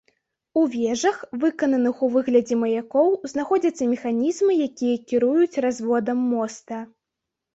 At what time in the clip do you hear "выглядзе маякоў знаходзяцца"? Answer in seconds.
2.15-3.83